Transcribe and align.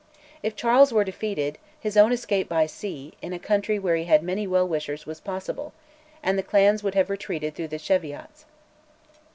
If 0.41 0.55
Charles 0.55 0.91
were 0.91 1.03
defeated, 1.03 1.59
his 1.79 1.95
own 1.95 2.11
escape 2.11 2.49
by 2.49 2.65
sea, 2.65 3.13
in 3.21 3.33
a 3.33 3.37
country 3.37 3.77
where 3.77 3.95
he 3.95 4.05
had 4.05 4.23
many 4.23 4.47
well 4.47 4.67
wishers, 4.67 5.05
was 5.05 5.19
possible, 5.19 5.73
and 6.23 6.39
the 6.39 6.41
clans 6.41 6.81
would 6.81 6.95
have 6.95 7.11
retreated 7.11 7.53
through 7.53 7.67
the 7.67 7.77
Cheviots. 7.77 8.45